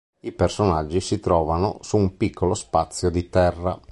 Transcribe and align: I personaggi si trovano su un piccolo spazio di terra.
I 0.23 0.31
personaggi 0.31 0.99
si 0.99 1.19
trovano 1.19 1.77
su 1.81 1.95
un 1.95 2.17
piccolo 2.17 2.55
spazio 2.55 3.11
di 3.11 3.29
terra. 3.29 3.79